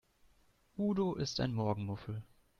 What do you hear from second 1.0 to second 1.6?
ist ein